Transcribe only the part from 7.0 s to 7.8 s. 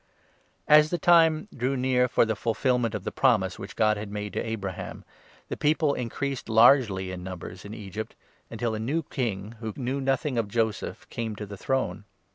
in numbers in